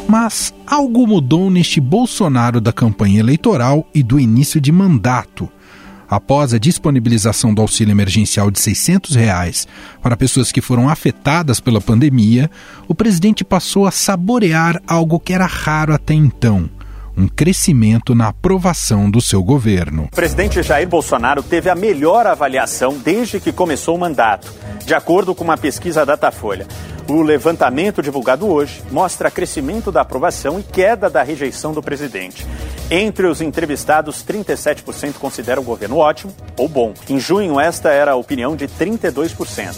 [0.05, 5.49] Mas algo mudou neste Bolsonaro da campanha eleitoral e do início de mandato
[6.11, 9.65] após a disponibilização do auxílio emergencial de 600 reais
[10.01, 12.51] para pessoas que foram afetadas pela pandemia,
[12.85, 16.69] o presidente passou a saborear algo que era raro até então
[17.17, 20.07] um crescimento na aprovação do seu governo.
[20.11, 24.51] O presidente Jair Bolsonaro teve a melhor avaliação desde que começou o mandato,
[24.85, 26.65] de acordo com uma pesquisa Datafolha.
[27.07, 32.47] O levantamento divulgado hoje mostra crescimento da aprovação e queda da rejeição do presidente.
[32.93, 36.93] Entre os entrevistados, 37% consideram o governo ótimo ou bom.
[37.09, 39.75] Em junho, esta era a opinião de 32%.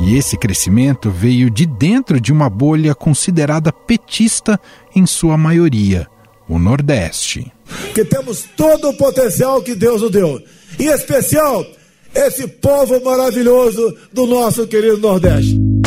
[0.00, 4.60] E esse crescimento veio de dentro de uma bolha considerada petista
[4.96, 6.08] em sua maioria,
[6.48, 7.52] o Nordeste.
[7.94, 10.42] Que temos todo o potencial que Deus nos deu.
[10.76, 11.64] Em especial,
[12.12, 15.77] esse povo maravilhoso do nosso querido Nordeste.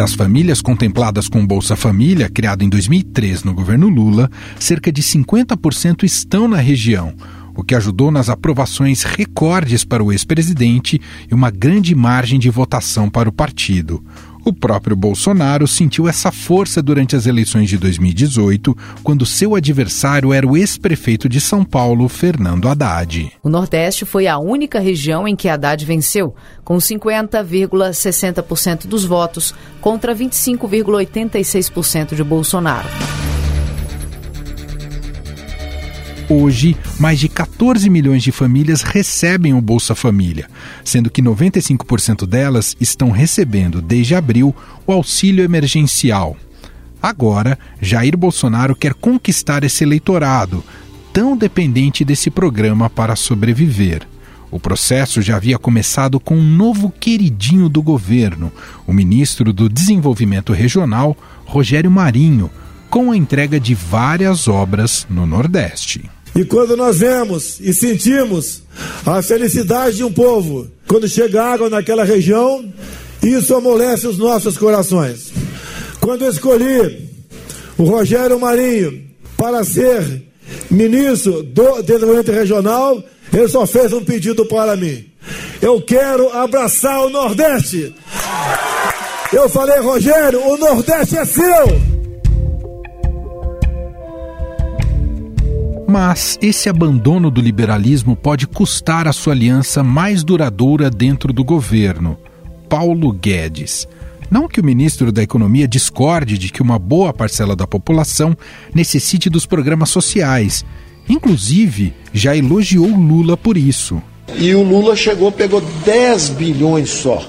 [0.00, 6.04] Das famílias contempladas com Bolsa Família, criado em 2003 no governo Lula, cerca de 50%
[6.04, 7.14] estão na região
[7.54, 10.98] o que ajudou nas aprovações recordes para o ex-presidente
[11.30, 14.02] e uma grande margem de votação para o partido.
[14.44, 20.46] O próprio Bolsonaro sentiu essa força durante as eleições de 2018, quando seu adversário era
[20.46, 23.32] o ex-prefeito de São Paulo, Fernando Haddad.
[23.42, 26.34] O Nordeste foi a única região em que Haddad venceu,
[26.64, 32.88] com 50,60% dos votos contra 25,86% de Bolsonaro.
[36.32, 40.48] Hoje, mais de 14 milhões de famílias recebem o Bolsa Família,
[40.84, 44.54] sendo que 95% delas estão recebendo, desde abril,
[44.86, 46.36] o auxílio emergencial.
[47.02, 50.62] Agora, Jair Bolsonaro quer conquistar esse eleitorado,
[51.12, 54.06] tão dependente desse programa para sobreviver.
[54.52, 58.52] O processo já havia começado com um novo queridinho do governo,
[58.86, 62.48] o ministro do Desenvolvimento Regional, Rogério Marinho,
[62.88, 66.08] com a entrega de várias obras no Nordeste.
[66.34, 68.62] E quando nós vemos e sentimos
[69.04, 72.64] a felicidade de um povo, quando chega água naquela região,
[73.22, 75.32] isso amolece os nossos corações.
[76.00, 77.08] Quando escolhi
[77.76, 79.02] o Rogério Marinho
[79.36, 80.22] para ser
[80.70, 83.02] ministro do Desenvolvimento Regional,
[83.32, 85.06] ele só fez um pedido para mim.
[85.60, 87.94] Eu quero abraçar o Nordeste.
[89.32, 91.89] Eu falei, Rogério, o Nordeste é seu.
[95.90, 102.16] Mas esse abandono do liberalismo pode custar a sua aliança mais duradoura dentro do governo,
[102.68, 103.88] Paulo Guedes.
[104.30, 108.36] Não que o ministro da Economia discorde de que uma boa parcela da população
[108.72, 110.64] necessite dos programas sociais.
[111.08, 114.00] Inclusive, já elogiou Lula por isso.
[114.38, 117.20] E o Lula chegou, pegou 10 bilhões só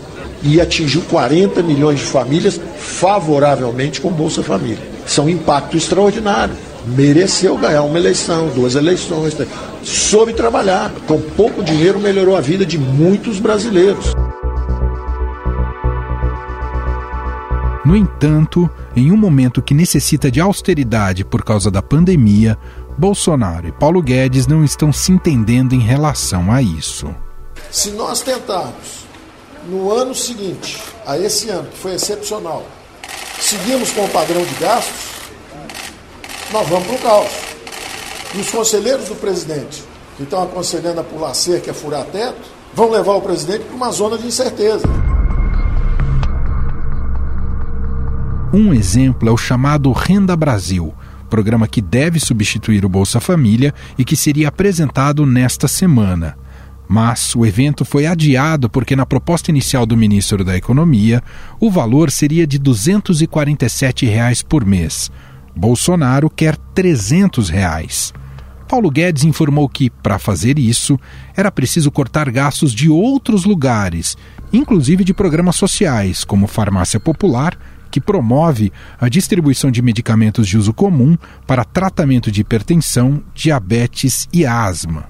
[0.43, 4.91] e atingiu 40 milhões de famílias favoravelmente com Bolsa Família.
[5.19, 6.53] Um impacto extraordinário
[6.85, 9.35] mereceu ganhar uma eleição, duas eleições,
[9.83, 10.91] soube trabalhar.
[11.07, 14.13] Com pouco dinheiro melhorou a vida de muitos brasileiros.
[17.83, 22.57] No entanto, em um momento que necessita de austeridade por causa da pandemia,
[22.97, 27.13] Bolsonaro e Paulo Guedes não estão se entendendo em relação a isso.
[27.71, 29.05] Se nós tentarmos,
[29.67, 32.65] no ano seguinte, a esse ano, que foi excepcional,
[33.39, 35.20] seguirmos com o padrão de gastos,
[36.51, 37.31] nós vamos para o caos.
[38.35, 39.83] E os conselheiros do presidente,
[40.17, 42.41] que estão aconselhando a pular cerca, a furar teto,
[42.73, 44.87] vão levar o presidente para uma zona de incerteza.
[48.53, 50.93] Um exemplo é o chamado Renda Brasil,
[51.29, 56.37] programa que deve substituir o Bolsa Família e que seria apresentado nesta semana.
[56.87, 61.23] Mas o evento foi adiado porque, na proposta inicial do ministro da Economia,
[61.57, 65.09] o valor seria de 247 reais por mês.
[65.55, 68.13] Bolsonaro quer 300 reais.
[68.67, 70.97] Paulo Guedes informou que, para fazer isso,
[71.35, 74.17] era preciso cortar gastos de outros lugares,
[74.53, 77.57] inclusive de programas sociais, como Farmácia Popular,
[77.91, 84.45] que promove a distribuição de medicamentos de uso comum para tratamento de hipertensão, diabetes e
[84.45, 85.09] asma.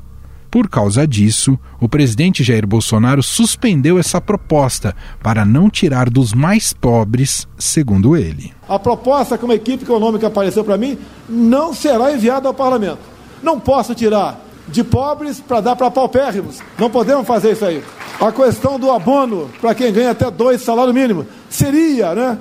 [0.51, 4.94] Por causa disso, o presidente Jair Bolsonaro suspendeu essa proposta
[5.24, 8.53] para não tirar dos mais pobres, segundo ele.
[8.68, 10.98] A proposta que uma equipe econômica apareceu para mim
[11.30, 13.00] não será enviada ao parlamento.
[13.42, 16.59] Não posso tirar de pobres para dar para paupérrimos.
[16.77, 17.81] Não podemos fazer isso aí.
[18.19, 22.38] A questão do abono para quem ganha até dois salários mínimos seria, né?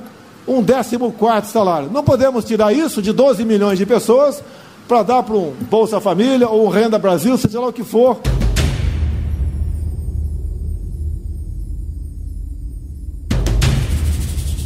[0.48, 1.88] Um décimo quarto salário.
[1.92, 4.42] Não podemos tirar isso de 12 milhões de pessoas
[4.90, 8.20] para dar para um Bolsa Família ou um Renda Brasil, seja lá o que for.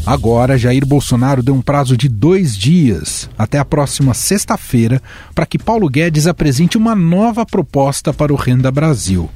[0.06, 5.02] Agora, Jair Bolsonaro deu um prazo de dois dias, até a próxima sexta-feira,
[5.34, 9.28] para que Paulo Guedes apresente uma nova proposta para o Renda Brasil.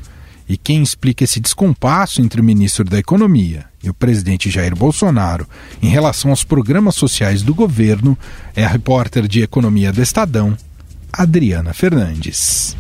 [0.49, 5.47] E quem explica esse descompasso entre o ministro da Economia e o presidente Jair Bolsonaro
[5.83, 8.17] em relação aos programas sociais do governo
[8.57, 10.57] é a repórter de Economia do Estadão,
[11.13, 12.77] Adriana Fernandes.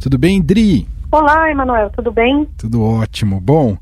[0.00, 0.88] Tudo bem, Dri?
[1.12, 2.46] Olá, Emanuel, tudo bem?
[2.56, 3.40] Tudo ótimo.
[3.40, 3.76] Bom,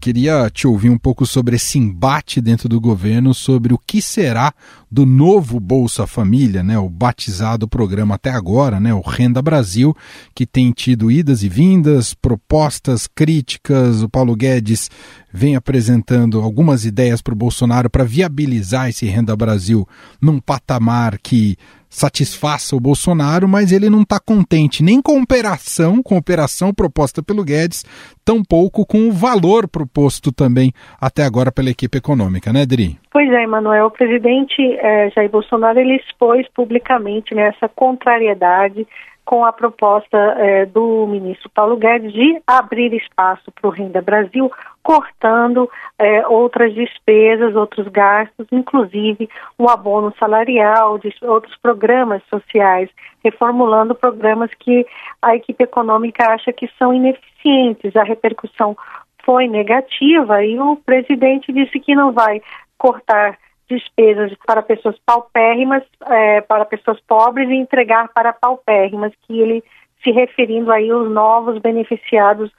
[0.00, 4.52] queria te ouvir um pouco sobre esse embate dentro do governo sobre o que será
[4.90, 9.96] do novo Bolsa Família, né, o batizado programa até agora, né, o Renda Brasil,
[10.34, 14.02] que tem tido idas e vindas, propostas, críticas.
[14.02, 14.90] O Paulo Guedes
[15.32, 19.86] vem apresentando algumas ideias para o Bolsonaro para viabilizar esse Renda Brasil
[20.20, 21.56] num patamar que
[21.94, 26.74] satisfaça o Bolsonaro, mas ele não está contente nem com a operação, com a operação
[26.74, 27.84] proposta pelo Guedes,
[28.24, 32.98] tampouco com o valor proposto também até agora pela equipe econômica, né, Dri?
[33.12, 33.86] Pois é, Emanuel.
[33.86, 38.86] O presidente eh, Jair Bolsonaro ele expôs publicamente nessa contrariedade
[39.24, 44.50] com a proposta eh, do ministro Paulo Guedes de abrir espaço para o Renda Brasil,
[44.82, 45.68] cortando
[45.98, 49.28] eh, outras despesas, outros gastos, inclusive
[49.58, 52.90] o abono salarial, de outros programas sociais,
[53.24, 54.86] reformulando programas que
[55.22, 57.96] a equipe econômica acha que são ineficientes.
[57.96, 58.76] A repercussão
[59.24, 62.42] foi negativa e o presidente disse que não vai
[62.76, 63.38] cortar
[63.68, 69.64] despesas para pessoas paupérrimas, é, para pessoas pobres e entregar para paupérrimas, que ele
[70.02, 72.50] se referindo aí aos novos beneficiados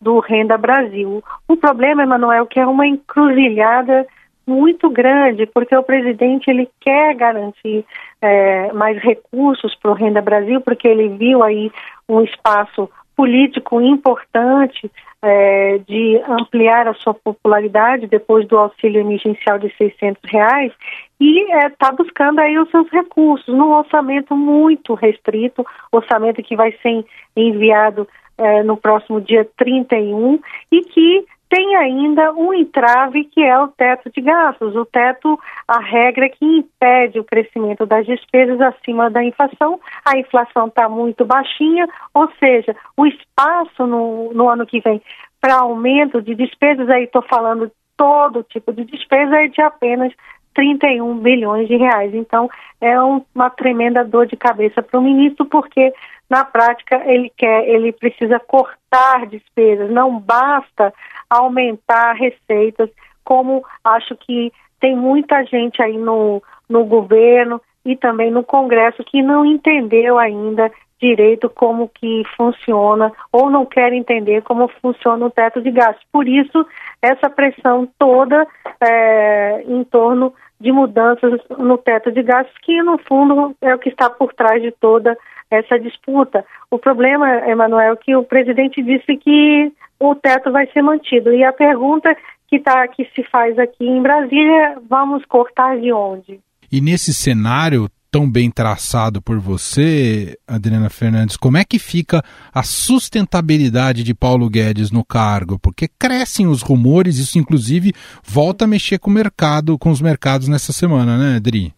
[0.00, 1.22] do Renda Brasil.
[1.48, 4.06] O problema, Emanuel, que é uma encruzilhada
[4.46, 7.84] muito grande, porque o presidente ele quer garantir
[8.20, 11.70] é, mais recursos para o Renda Brasil, porque ele viu aí
[12.08, 14.90] um espaço político importante
[15.22, 20.72] é, de ampliar a sua popularidade depois do auxílio emergencial de 600 reais
[21.20, 26.72] e está é, buscando aí os seus recursos num orçamento muito restrito, orçamento que vai
[26.82, 27.04] ser
[27.36, 30.40] enviado é, no próximo dia 31
[30.72, 34.74] e que tem ainda um entrave que é o teto de gastos.
[34.74, 39.78] O teto, a regra que impede o crescimento das despesas acima da inflação.
[40.02, 45.02] A inflação está muito baixinha, ou seja, o espaço no, no ano que vem
[45.42, 50.10] para aumento de despesas, aí estou falando todo tipo de despesa, é de apenas
[50.54, 52.14] 31 bilhões de reais.
[52.14, 52.48] Então,
[52.80, 55.92] é um, uma tremenda dor de cabeça para o ministro, porque
[56.32, 60.90] na prática ele quer, ele precisa cortar despesas, não basta
[61.28, 62.88] aumentar receitas,
[63.22, 69.20] como acho que tem muita gente aí no, no governo e também no Congresso que
[69.20, 75.60] não entendeu ainda direito como que funciona ou não quer entender como funciona o teto
[75.60, 76.06] de gastos.
[76.10, 76.66] Por isso,
[77.02, 78.46] essa pressão toda
[78.80, 83.88] é, em torno de mudanças no teto de gastos, que no fundo é o que
[83.88, 85.18] está por trás de toda
[85.50, 86.44] essa disputa.
[86.70, 91.32] O problema, Emanuel, é que o presidente disse que o teto vai ser mantido.
[91.32, 92.16] E a pergunta
[92.48, 96.40] que, tá, que se faz aqui em Brasília, vamos cortar de onde?
[96.70, 102.22] E nesse cenário tão bem traçado por você, Adriana Fernandes, como é que fica
[102.54, 105.58] a sustentabilidade de Paulo Guedes no cargo?
[105.58, 107.92] Porque crescem os rumores, isso inclusive
[108.22, 111.72] volta a mexer com o mercado, com os mercados nessa semana, né, Adri?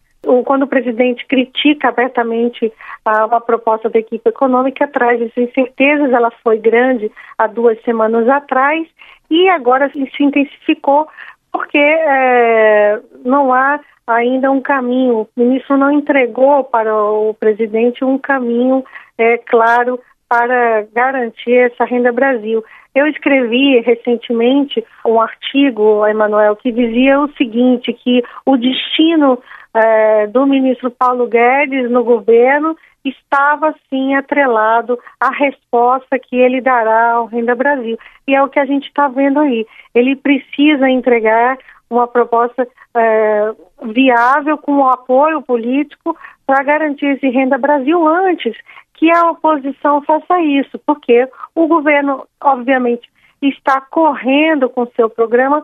[0.45, 2.71] quando o presidente critica abertamente
[3.03, 6.11] a, a proposta da equipe econômica, traz incertezas.
[6.13, 8.87] Ela foi grande há duas semanas atrás
[9.29, 11.07] e agora se intensificou
[11.55, 15.21] porque é, não há ainda um caminho.
[15.21, 18.83] O ministro não entregou para o presidente um caminho
[19.17, 19.97] é, claro
[20.27, 22.61] para garantir essa renda Brasil.
[22.93, 29.41] Eu escrevi recentemente um artigo, Emanuel, que dizia o seguinte, que o destino
[29.75, 37.11] é, do ministro Paulo Guedes no governo estava sim atrelado à resposta que ele dará
[37.11, 37.97] ao Renda Brasil.
[38.27, 39.67] E é o que a gente está vendo aí.
[39.93, 41.57] Ele precisa entregar
[41.89, 43.53] uma proposta é,
[43.83, 46.17] viável com o apoio político
[46.47, 48.55] para garantir esse Renda Brasil antes
[48.93, 53.09] que a oposição faça isso, porque o governo, obviamente,
[53.41, 55.61] está correndo com seu programa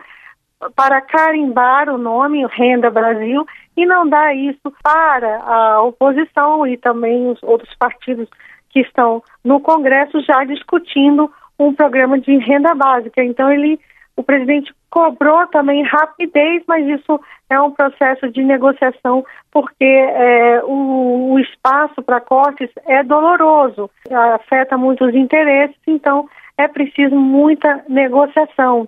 [0.75, 7.29] para carimbar o nome Renda Brasil e não dá isso para a oposição e também
[7.29, 8.27] os outros partidos
[8.69, 13.23] que estão no Congresso já discutindo um programa de renda básica.
[13.23, 13.79] Então ele
[14.15, 21.33] o presidente cobrou também rapidez, mas isso é um processo de negociação, porque é, o,
[21.33, 26.27] o espaço para cortes é doloroso, afeta muitos interesses, então
[26.57, 28.87] é preciso muita negociação.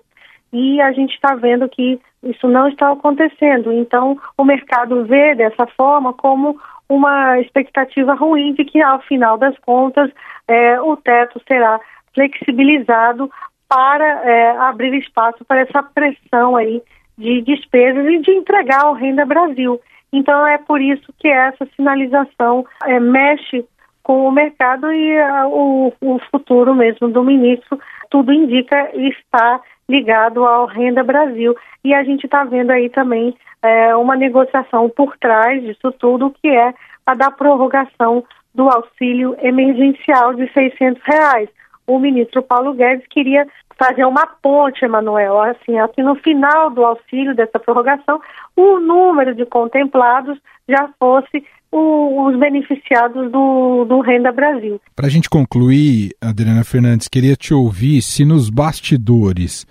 [0.53, 3.74] E a gente está vendo que isso não está acontecendo.
[3.74, 6.57] Então, o mercado vê dessa forma como
[6.88, 10.12] uma expectativa ruim de que, ao final das contas,
[10.48, 11.79] é, o teto será
[12.13, 13.29] flexibilizado
[13.67, 16.81] para é, abrir espaço para essa pressão aí
[17.17, 19.81] de despesas e de entregar ao Renda Brasil.
[20.12, 23.65] Então é por isso que essa sinalização é, mexe
[24.03, 27.79] com o mercado e uh, o, o, futuro mesmo do ministro,
[28.10, 31.55] tudo indica está ligado ao Renda Brasil.
[31.83, 36.47] E a gente está vendo aí também é, uma negociação por trás disso tudo, que
[36.47, 36.73] é
[37.05, 38.23] a da prorrogação
[38.53, 41.49] do auxílio emergencial de 600 reais.
[41.85, 43.45] O ministro Paulo Guedes queria
[43.77, 48.21] fazer uma ponte, Emanuel, assim, assim, no final do auxílio dessa prorrogação,
[48.55, 54.79] o número de contemplados já fosse o, os beneficiados do, do Renda Brasil.
[54.95, 59.65] Para a gente concluir, Adriana Fernandes, queria te ouvir se nos bastidores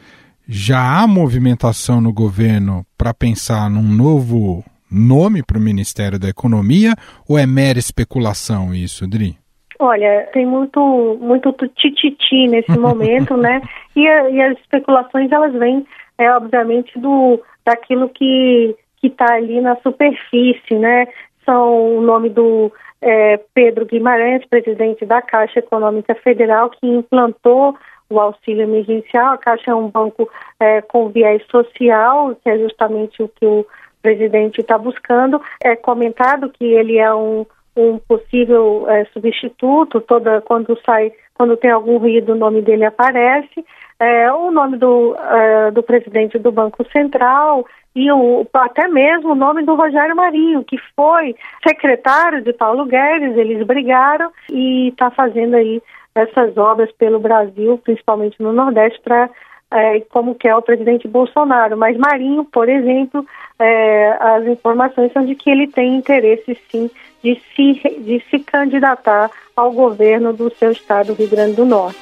[0.48, 6.94] já há movimentação no governo para pensar num novo nome para o Ministério da Economia
[7.28, 9.36] ou é mera especulação isso, Adri?
[9.78, 13.62] Olha, tem muito muito tititi nesse momento, né?
[13.96, 15.86] E, a, e, as especulações elas vêm,
[16.18, 21.06] é, obviamente, do daquilo que que está ali na superfície, né?
[21.44, 27.76] São o nome do é, Pedro Guimarães, presidente da Caixa Econômica Federal, que implantou
[28.08, 29.34] o auxílio emergencial.
[29.34, 30.28] A Caixa é um banco
[30.60, 33.66] é, com viés social, que é justamente o que o
[34.00, 35.40] presidente está buscando.
[35.62, 41.70] É comentado que ele é um um possível é, substituto, toda quando sai, quando tem
[41.70, 43.64] algum ruído, o nome dele aparece,
[43.98, 47.64] é, o nome do, é, do presidente do Banco Central
[47.94, 51.34] e o, até mesmo o nome do Rogério Marinho, que foi
[51.66, 55.82] secretário de Paulo Guedes, eles brigaram e está fazendo aí
[56.14, 59.30] essas obras pelo Brasil, principalmente no Nordeste, para
[59.72, 61.76] é, como quer o presidente Bolsonaro.
[61.76, 63.26] Mas Marinho, por exemplo,
[63.58, 66.90] é, as informações são de que ele tem interesse sim
[67.22, 71.98] de se, de se candidatar ao governo do seu estado, Rio Grande do Norte.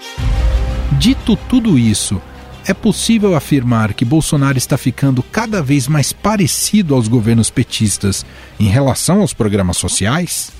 [0.99, 2.21] Dito tudo isso,
[2.67, 8.25] é possível afirmar que Bolsonaro está ficando cada vez mais parecido aos governos petistas
[8.59, 10.53] em relação aos programas sociais?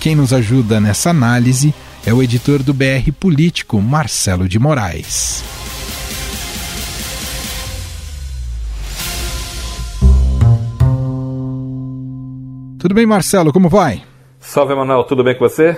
[0.00, 1.74] Quem nos ajuda nessa análise
[2.06, 5.55] é o editor do BR Político, Marcelo de Moraes.
[12.86, 13.52] Tudo bem, Marcelo?
[13.52, 14.04] Como vai?
[14.38, 15.02] Salve, Emanuel.
[15.02, 15.76] Tudo bem com você?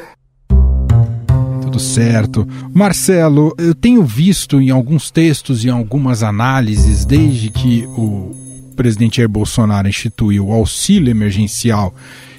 [1.62, 2.46] Tudo certo.
[2.74, 8.30] Marcelo, eu tenho visto em alguns textos e algumas análises, desde que o
[8.76, 11.94] presidente Jair Bolsonaro instituiu o auxílio emergencial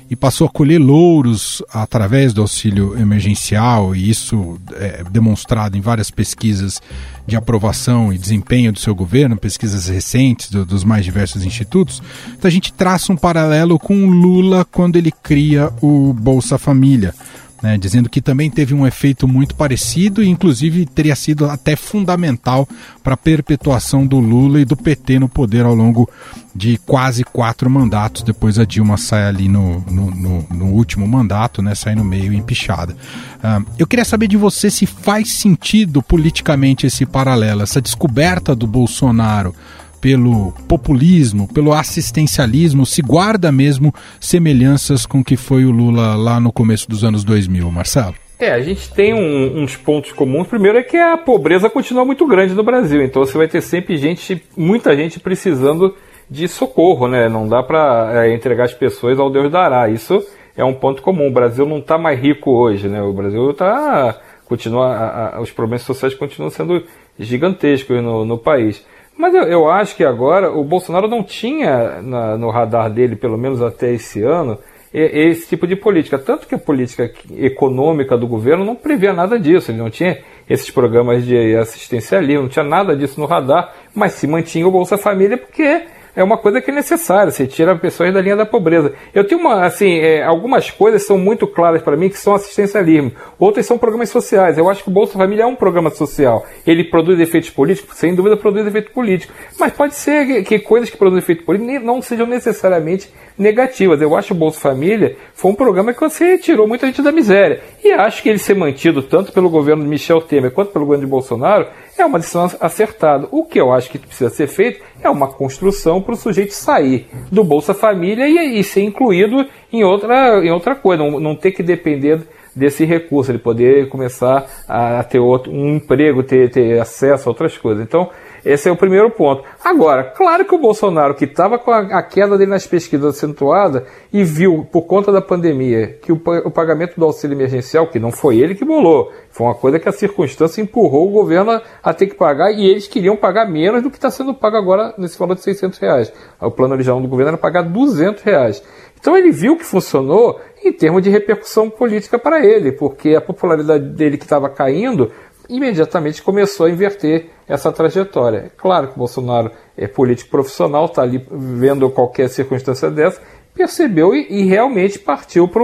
[0.10, 6.10] e passou a colher louros através do auxílio emergencial, e isso é demonstrado em várias
[6.10, 6.82] pesquisas
[7.28, 12.02] de aprovação e desempenho do seu governo, pesquisas recentes do, dos mais diversos institutos.
[12.30, 17.14] Então a gente traça um paralelo com Lula quando ele cria o Bolsa Família
[17.62, 22.68] né, dizendo que também teve um efeito muito parecido e, inclusive, teria sido até fundamental
[23.04, 26.10] para a perpetuação do Lula e do PT no poder ao longo
[26.56, 28.24] de quase quatro mandatos.
[28.24, 32.34] Depois a Dilma sai ali no, no, no, no último mandato, né, sai no meio
[32.34, 32.94] empichada.
[32.94, 38.68] Uh, eu queria saber de você se faz sentido politicamente esse paralelo, essa descoberta do
[38.68, 39.54] Bolsonaro
[40.02, 46.40] pelo populismo, pelo assistencialismo, se guarda mesmo semelhanças com o que foi o Lula lá
[46.40, 48.16] no começo dos anos 2000, Marcelo?
[48.40, 50.48] É, a gente tem um, uns pontos comuns.
[50.48, 53.98] Primeiro é que a pobreza continua muito grande no Brasil, então você vai ter sempre
[53.98, 55.94] gente, muita gente precisando
[56.30, 57.28] de socorro, né?
[57.28, 59.90] Não dá para é, entregar as pessoas ao Deus dará.
[59.90, 60.26] Isso
[60.56, 61.28] é um ponto comum.
[61.28, 63.02] O Brasil não está mais rico hoje, né?
[63.02, 66.84] O Brasil está continua, a, a, os problemas sociais continuam sendo
[67.20, 68.84] gigantescos no, no país.
[69.20, 73.38] Mas eu, eu, acho que agora o Bolsonaro não tinha na, no radar dele, pelo
[73.38, 74.58] menos até esse ano,
[74.94, 76.18] esse tipo de política.
[76.18, 79.72] Tanto que a política econômica do governo não previa nada disso.
[79.72, 84.26] Ele não tinha esses programas de assistencialismo, não tinha nada disso no radar, mas se
[84.26, 85.84] mantinha o Bolsa Família porque
[86.20, 88.94] é uma coisa que é necessária, você tira pessoas da linha da pobreza.
[89.14, 93.14] Eu tenho uma, assim, é, algumas coisas são muito claras para mim que são assistencialismo,
[93.40, 94.58] outras são programas sociais.
[94.58, 96.46] Eu acho que o Bolsa Família é um programa social.
[96.68, 97.98] Ele produz efeitos políticos?
[97.98, 99.34] Sem dúvida produz efeito político.
[99.58, 104.02] Mas pode ser que, que coisas que produzem efeito político não sejam necessariamente negativas.
[104.02, 107.14] Eu acho que o Bolsa Família foi um programa que você tirou muita gente da
[107.14, 107.62] miséria.
[107.82, 111.06] E acho que ele ser mantido tanto pelo governo de Michel Temer quanto pelo governo
[111.06, 111.68] de Bolsonaro
[111.98, 113.28] é uma decisão acertada.
[113.32, 117.08] O que eu acho que precisa ser feito é uma construção para o sujeito sair
[117.32, 121.52] do Bolsa Família e, e, ser incluído em outra, em outra coisa, não, não ter
[121.52, 122.22] que depender
[122.56, 127.58] desse recurso, ele poder começar a, ter outro, um emprego, ter, ter acesso a outras
[127.58, 127.84] coisas.
[127.84, 128.10] Então,
[128.44, 129.44] esse é o primeiro ponto.
[129.64, 134.24] Agora, claro que o Bolsonaro, que estava com a, queda dele nas pesquisas acentuada e
[134.24, 138.38] viu, por conta da pandemia, que o, o, pagamento do auxílio emergencial, que não foi
[138.40, 142.08] ele que bolou, foi uma coisa que a circunstância empurrou o governo a, a ter
[142.08, 145.36] que pagar e eles queriam pagar menos do que está sendo pago agora nesse valor
[145.36, 146.14] de 600 reais.
[146.42, 148.64] O plano original do governo era pagar 200 reais.
[149.00, 153.86] Então ele viu que funcionou em termos de repercussão política para ele, porque a popularidade
[153.94, 155.12] dele que estava caindo
[155.50, 158.38] imediatamente começou a inverter essa trajetória.
[158.46, 163.20] É claro que Bolsonaro é político profissional, está ali vendo qualquer circunstância dessa,
[163.54, 165.64] percebeu e, e realmente partiu para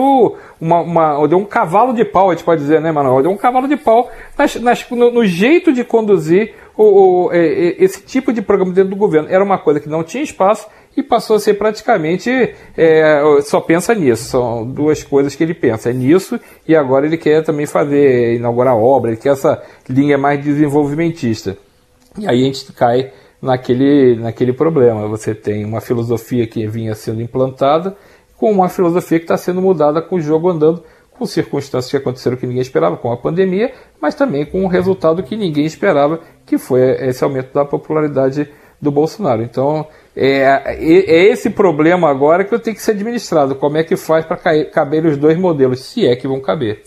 [0.59, 3.21] uma, uma, deu um cavalo de pau, a gente pode dizer, né, Manuel?
[3.21, 8.01] Deu um cavalo de pau nas, nas, no, no, jeito de conduzir o, o, esse
[8.01, 9.29] tipo de programa dentro do governo.
[9.29, 13.93] Era uma coisa que não tinha espaço e passou a ser praticamente é, só pensa
[13.93, 14.25] nisso.
[14.25, 18.75] São duas coisas que ele pensa, é nisso e agora ele quer também fazer, inaugurar
[18.75, 21.57] obra, ele quer essa linha mais desenvolvimentista.
[22.17, 25.07] E aí a gente cai naquele, naquele problema.
[25.07, 27.95] Você tem uma filosofia que vinha sendo implantada
[28.37, 32.35] com uma filosofia que está sendo mudada com o jogo andando, com circunstâncias que aconteceram
[32.35, 36.57] que ninguém esperava, com a pandemia, mas também com um resultado que ninguém esperava, que
[36.57, 38.49] foi esse aumento da popularidade
[38.81, 39.41] do Bolsonaro.
[39.41, 43.55] Então, é, é esse problema agora que eu tenho que ser administrado.
[43.55, 46.83] Como é que faz para caber os dois modelos, se é que vão caber?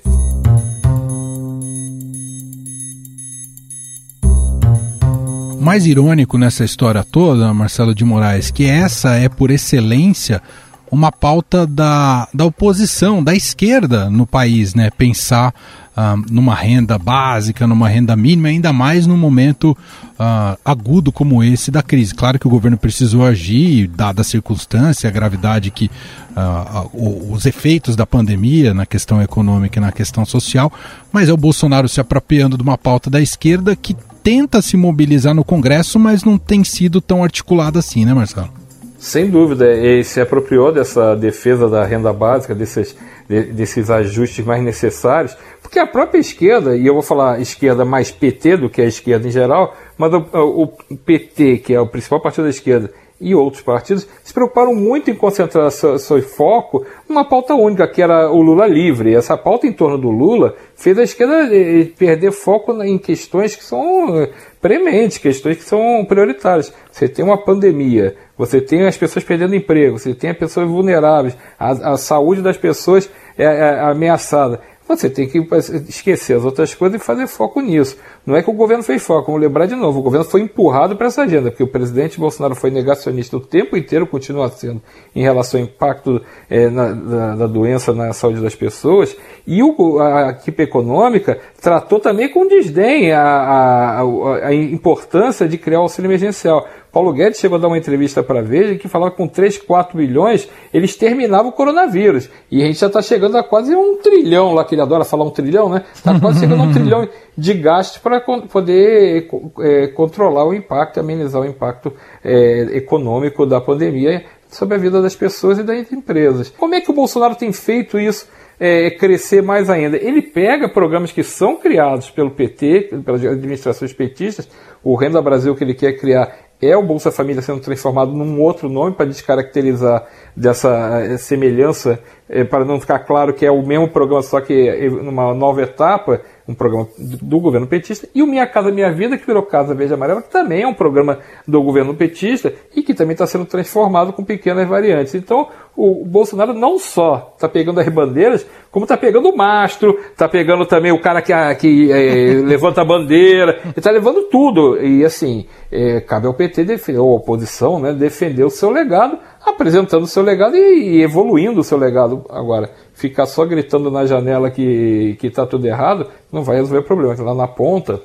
[5.61, 10.43] Mais irônico nessa história toda, Marcelo de Moraes, que essa é por excelência
[10.91, 14.91] uma pauta da, da oposição, da esquerda no país, né?
[14.91, 15.53] Pensar
[15.97, 19.77] uh, numa renda básica, numa renda mínima, ainda mais num momento
[20.19, 22.15] uh, agudo como esse da crise.
[22.15, 25.91] Claro que o governo precisou agir, dada a circunstância, a gravidade que
[26.35, 30.73] uh, os efeitos da pandemia na questão econômica e na questão social,
[31.13, 33.95] mas é o Bolsonaro se apropriando de uma pauta da esquerda que
[34.29, 38.51] tenta se mobilizar no Congresso, mas não tem sido tão articulado assim, né, Marcelo?
[38.99, 42.95] Sem dúvida, ele se apropriou dessa defesa da renda básica, desses,
[43.27, 48.59] desses ajustes mais necessários, porque a própria esquerda, e eu vou falar esquerda mais PT
[48.59, 52.45] do que a esquerda em geral, mas o, o PT, que é o principal partido
[52.45, 57.55] da esquerda, e outros partidos se preocuparam muito em concentrar seu, seu, foco numa pauta
[57.55, 59.15] única, que era o Lula livre.
[59.15, 63.65] Essa pauta em torno do Lula fez a esquerda eh, perder foco em questões que
[63.65, 66.73] são eh, prementes, questões que são prioritárias.
[66.93, 71.37] Você tem uma pandemia, você tem as pessoas perdendo emprego, você tem as pessoas vulneráveis,
[71.59, 74.61] a, a saúde das pessoas é, é ameaçada.
[74.89, 75.39] Você tem que
[75.87, 77.99] esquecer as outras coisas e fazer foco nisso.
[78.25, 80.97] Não é que o governo fez foco, vamos lembrar de novo, o governo foi empurrado
[80.97, 84.81] para essa agenda, porque o presidente Bolsonaro foi negacionista o tempo inteiro, continua sendo,
[85.15, 89.15] em relação ao impacto é, na, da, da, doença na saúde das pessoas,
[89.47, 95.81] e o, a, equipe econômica tratou também com desdém a, a, a importância de criar
[95.81, 96.67] o auxílio emergencial.
[96.99, 99.59] Paulo Guedes chegou a dar uma entrevista para a Veja que falava que com 3,
[99.59, 102.29] 4 bilhões eles terminavam o coronavírus.
[102.51, 105.25] E a gente já está chegando a quase um trilhão lá, que ele adora falar
[105.25, 105.85] um trilhão, né?
[105.95, 109.29] Está quase chegando a um trilhão de gastos para poder
[109.61, 111.93] é, controlar o impacto, amenizar o impacto
[112.25, 116.51] é, econômico da pandemia sobre a vida das pessoas e das empresas.
[116.51, 118.27] Como é que o Bolsonaro tem feito isso?
[118.59, 119.97] É, crescer mais ainda.
[119.97, 124.49] Ele pega programas que são criados pelo PT, pelas administrações petistas,
[124.83, 128.69] o Renda Brasil que ele quer criar é o Bolsa Família sendo transformado num outro
[128.69, 133.89] nome para descaracterizar dessa eh, semelhança, é, para não ficar claro que é o mesmo
[133.89, 138.73] programa, só que numa nova etapa, um programa do governo petista, e o Minha Casa
[138.73, 142.55] Minha Vida, que virou Casa Verde Amarela, que também é um programa do governo petista
[142.75, 145.15] e que também está sendo transformado com pequenas variantes.
[145.15, 150.27] Então, o Bolsonaro não só está pegando as bandeiras, como está pegando o mastro, está
[150.27, 154.83] pegando também o cara que, que é, levanta a bandeira, está levando tudo.
[154.83, 159.19] E assim, é, cabe ao PT, defender, ou a oposição, né, defender o seu legado,
[159.45, 162.25] apresentando o seu legado e, e evoluindo o seu legado.
[162.31, 167.15] Agora, ficar só gritando na janela que está tudo errado, não vai resolver o problema.
[167.23, 168.03] Lá na ponta,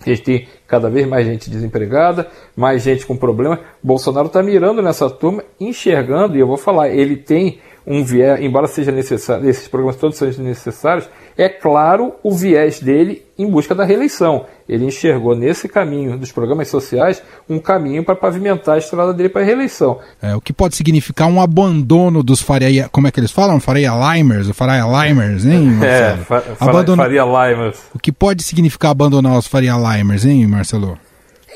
[0.00, 3.58] a gente tem cada vez mais gente desempregada, mais gente com problema.
[3.82, 8.66] Bolsonaro está mirando nessa turma, enxergando, e eu vou falar, ele tem um viés, embora
[8.66, 13.84] seja necessário, esses programas todos sejam necessários, é claro o viés dele em busca da
[13.84, 14.44] reeleição.
[14.68, 19.40] Ele enxergou nesse caminho dos programas sociais um caminho para pavimentar a estrada dele para
[19.40, 19.98] a reeleição.
[20.20, 23.58] É, o que pode significar um abandono dos Faria, como é que eles falam?
[23.58, 25.68] Faria Limers, Faria Limers, hein?
[25.82, 26.20] É, Marcelo?
[26.20, 27.02] É, fa Abandona...
[27.04, 27.78] Faria Limers.
[27.94, 30.98] O que pode significar abandonar os Faria Limers, hein, Marcelo?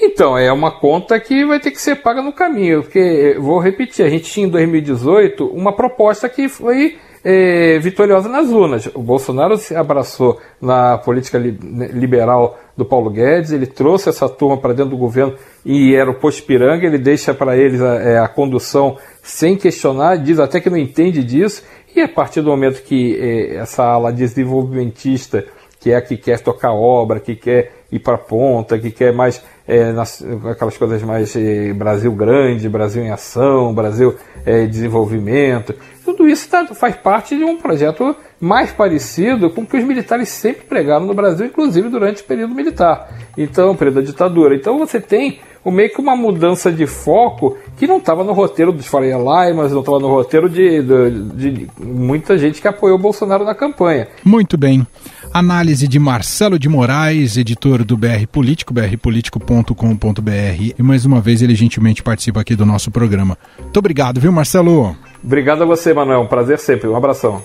[0.05, 4.05] Então, é uma conta que vai ter que ser paga no caminho, porque, vou repetir,
[4.05, 8.91] a gente tinha em 2018 uma proposta que foi é, vitoriosa nas urnas.
[8.95, 11.57] O Bolsonaro se abraçou na política li
[11.93, 15.35] liberal do Paulo Guedes, ele trouxe essa turma para dentro do governo
[15.65, 20.17] e era o posto piranga, ele deixa para eles a, é, a, condução sem questionar,
[20.17, 21.63] diz até que não entende disso,
[21.95, 25.45] e a partir do momento que é, essa ala desenvolvimentista,
[25.83, 29.43] que é a que quer tocar obra, que quer ir para ponta, que quer mais
[29.67, 34.15] é, nas, aquelas coisas mais é, Brasil grande, Brasil em ação, Brasil
[34.47, 35.75] é, desenvolvimento.
[36.05, 40.29] Tudo isso tá, faz parte de um projeto mais parecido com o que os militares
[40.29, 44.55] sempre pregaram no Brasil, inclusive durante o período militar, então, período da ditadura.
[44.55, 48.73] Então você tem o meio que uma mudança de foco que não estava no roteiro
[48.73, 53.01] dos Faria Limas, não estava no roteiro de, de, de muita gente que apoiou o
[53.01, 54.09] Bolsonaro na campanha.
[54.25, 54.87] Muito bem.
[55.33, 60.75] Análise de Marcelo de Moraes, editor do BR Político, brpolitico.com.br.
[60.79, 63.39] E mais uma vez ele gentilmente participa aqui do nosso programa.
[63.59, 64.95] Muito obrigado, viu, Marcelo?
[65.25, 66.23] Obrigado a você, Manuel.
[66.23, 66.89] Um prazer sempre.
[66.89, 67.43] Um abração.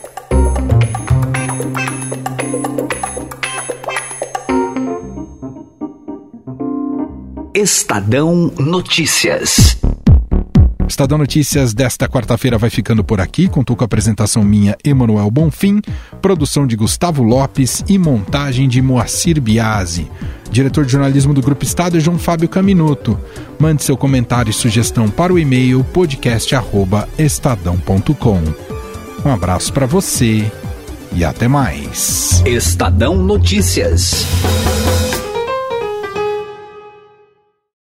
[7.58, 9.78] Estadão Notícias.
[10.88, 13.48] Estadão Notícias desta quarta-feira vai ficando por aqui.
[13.48, 15.82] Contou com a apresentação minha, Emanuel Bonfim,
[16.22, 20.08] produção de Gustavo Lopes e montagem de Moacir Biasi.
[20.52, 23.20] Diretor de jornalismo do Grupo Estado é João Fábio Caminuto.
[23.58, 28.44] Mande seu comentário e sugestão para o e-mail podcast@estadão.com.
[29.26, 30.46] Um abraço para você
[31.12, 32.44] e até mais.
[32.46, 34.28] Estadão Notícias.